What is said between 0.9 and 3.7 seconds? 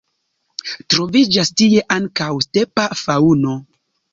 Troviĝas tie ankaŭ stepa faŭno.